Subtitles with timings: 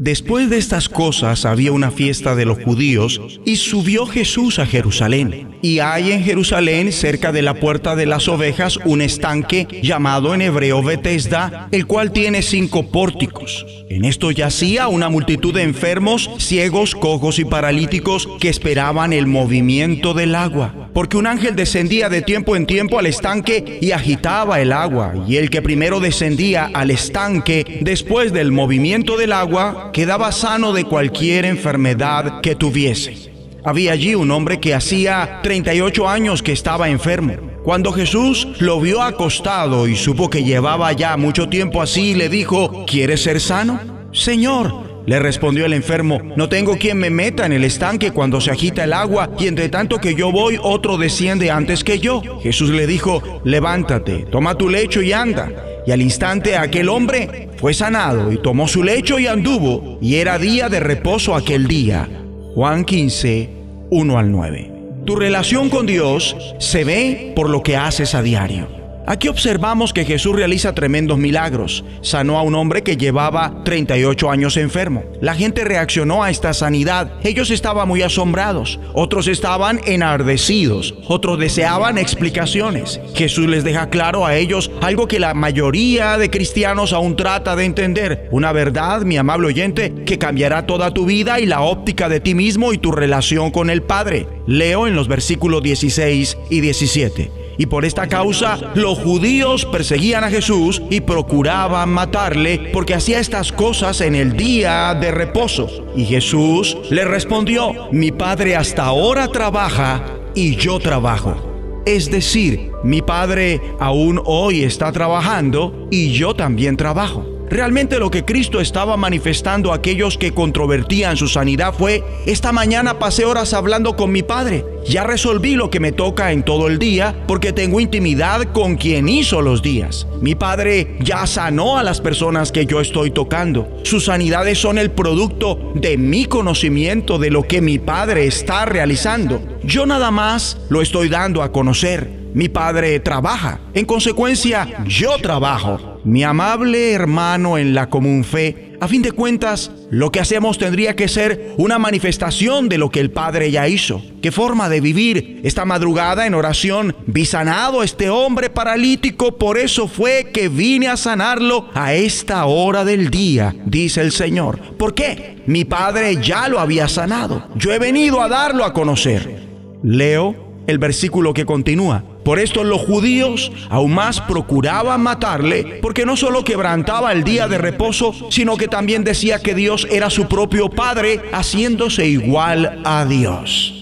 [0.00, 5.58] Después de estas cosas había una fiesta de los judíos y subió Jesús a Jerusalén.
[5.60, 10.40] Y hay en Jerusalén, cerca de la puerta de las ovejas, un estanque llamado en
[10.40, 13.66] hebreo Betesda, el cual tiene cinco pórticos.
[13.90, 20.14] En esto yacía una multitud de enfermos, ciegos, cojos y paralíticos que esperaban el movimiento
[20.14, 20.79] del agua.
[20.92, 25.14] Porque un ángel descendía de tiempo en tiempo al estanque y agitaba el agua.
[25.28, 30.84] Y el que primero descendía al estanque después del movimiento del agua, quedaba sano de
[30.84, 33.30] cualquier enfermedad que tuviese.
[33.62, 37.34] Había allí un hombre que hacía 38 años que estaba enfermo.
[37.62, 42.86] Cuando Jesús lo vio acostado y supo que llevaba ya mucho tiempo así, le dijo,
[42.86, 43.78] ¿quieres ser sano?
[44.12, 48.50] Señor, le respondió el enfermo, no tengo quien me meta en el estanque cuando se
[48.50, 52.22] agita el agua y entre tanto que yo voy, otro desciende antes que yo.
[52.42, 55.50] Jesús le dijo, levántate, toma tu lecho y anda.
[55.86, 60.38] Y al instante aquel hombre fue sanado y tomó su lecho y anduvo, y era
[60.38, 62.08] día de reposo aquel día.
[62.54, 63.50] Juan 15,
[63.90, 64.72] 1 al 9.
[65.06, 68.79] Tu relación con Dios se ve por lo que haces a diario.
[69.06, 71.84] Aquí observamos que Jesús realiza tremendos milagros.
[72.00, 75.04] Sanó a un hombre que llevaba 38 años enfermo.
[75.20, 77.12] La gente reaccionó a esta sanidad.
[77.22, 78.78] Ellos estaban muy asombrados.
[78.92, 80.94] Otros estaban enardecidos.
[81.08, 83.00] Otros deseaban explicaciones.
[83.14, 87.64] Jesús les deja claro a ellos algo que la mayoría de cristianos aún trata de
[87.64, 88.28] entender.
[88.30, 92.34] Una verdad, mi amable oyente, que cambiará toda tu vida y la óptica de ti
[92.34, 94.26] mismo y tu relación con el Padre.
[94.46, 97.40] Leo en los versículos 16 y 17.
[97.60, 103.52] Y por esta causa los judíos perseguían a Jesús y procuraban matarle porque hacía estas
[103.52, 105.68] cosas en el día de reposo.
[105.94, 110.02] Y Jesús le respondió, mi Padre hasta ahora trabaja
[110.34, 111.82] y yo trabajo.
[111.84, 117.39] Es decir, mi Padre aún hoy está trabajando y yo también trabajo.
[117.50, 123.00] Realmente lo que Cristo estaba manifestando a aquellos que controvertían su sanidad fue, esta mañana
[123.00, 124.64] pasé horas hablando con mi Padre.
[124.86, 129.08] Ya resolví lo que me toca en todo el día porque tengo intimidad con quien
[129.08, 130.06] hizo los días.
[130.20, 133.68] Mi Padre ya sanó a las personas que yo estoy tocando.
[133.82, 139.42] Sus sanidades son el producto de mi conocimiento de lo que mi Padre está realizando.
[139.64, 142.08] Yo nada más lo estoy dando a conocer.
[142.32, 143.58] Mi Padre trabaja.
[143.74, 149.70] En consecuencia, yo trabajo mi amable hermano en la común fe, a fin de cuentas,
[149.90, 154.02] lo que hacemos tendría que ser una manifestación de lo que el Padre ya hizo.
[154.22, 155.40] ¿Qué forma de vivir?
[155.44, 160.88] Esta madrugada en oración vi sanado a este hombre paralítico, por eso fue que vine
[160.88, 164.58] a sanarlo a esta hora del día, dice el Señor.
[164.78, 165.42] ¿Por qué?
[165.46, 167.48] Mi Padre ya lo había sanado.
[167.56, 169.46] Yo he venido a darlo a conocer.
[169.82, 172.04] Leo el versículo que continúa.
[172.24, 177.58] Por esto los judíos aún más procuraban matarle, porque no solo quebrantaba el día de
[177.58, 183.74] reposo, sino que también decía que Dios era su propio Padre, haciéndose igual a Dios.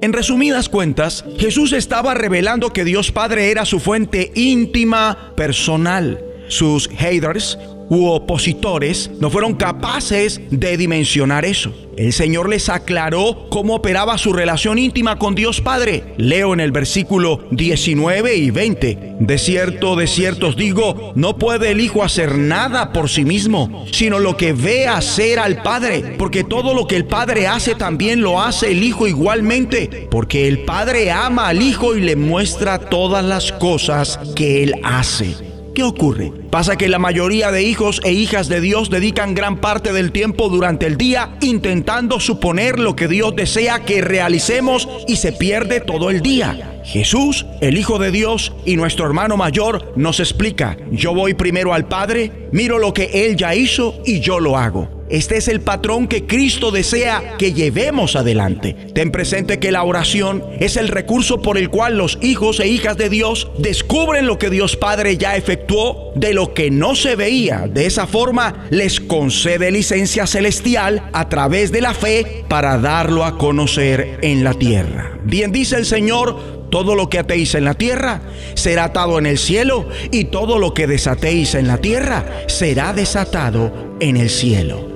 [0.00, 6.22] En resumidas cuentas, Jesús estaba revelando que Dios Padre era su fuente íntima, personal.
[6.48, 7.58] Sus haters
[7.88, 11.72] u opositores no fueron capaces de dimensionar eso.
[11.96, 16.14] El Señor les aclaró cómo operaba su relación íntima con Dios Padre.
[16.16, 19.16] Leo en el versículo 19 y 20.
[19.20, 23.86] De cierto, de cierto os digo, no puede el Hijo hacer nada por sí mismo,
[23.92, 28.22] sino lo que ve hacer al Padre, porque todo lo que el Padre hace también
[28.22, 33.24] lo hace el Hijo igualmente, porque el Padre ama al Hijo y le muestra todas
[33.24, 35.53] las cosas que Él hace.
[35.74, 36.32] ¿Qué ocurre?
[36.50, 40.48] Pasa que la mayoría de hijos e hijas de Dios dedican gran parte del tiempo
[40.48, 46.10] durante el día intentando suponer lo que Dios desea que realicemos y se pierde todo
[46.10, 46.80] el día.
[46.84, 51.88] Jesús, el Hijo de Dios y nuestro hermano mayor nos explica, yo voy primero al
[51.88, 54.93] Padre, miro lo que Él ya hizo y yo lo hago.
[55.10, 58.74] Este es el patrón que Cristo desea que llevemos adelante.
[58.94, 62.96] Ten presente que la oración es el recurso por el cual los hijos e hijas
[62.96, 67.66] de Dios descubren lo que Dios Padre ya efectuó de lo que no se veía.
[67.68, 73.36] De esa forma les concede licencia celestial a través de la fe para darlo a
[73.36, 75.18] conocer en la tierra.
[75.24, 78.22] Bien dice el Señor, todo lo que atéis en la tierra
[78.54, 83.96] será atado en el cielo y todo lo que desatéis en la tierra será desatado
[84.00, 84.93] en el cielo.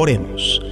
[0.00, 0.62] Oremos.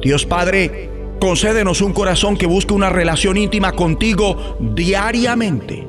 [0.00, 0.88] Dios Padre,
[1.18, 5.84] concédenos un corazón que busque una relación íntima contigo diariamente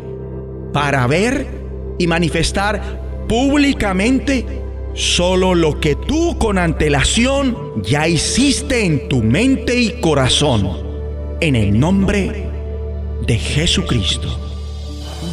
[0.74, 1.48] para ver
[2.00, 4.44] y manifestar públicamente
[4.96, 10.68] solo lo que tú con antelación ya hiciste en tu mente y corazón.
[11.42, 12.50] En el nombre
[13.28, 14.40] de Jesucristo.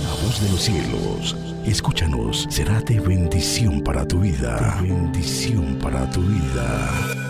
[0.05, 4.79] La voz de los cielos, escúchanos, será de bendición para tu vida.
[4.83, 7.30] bendición para tu vida.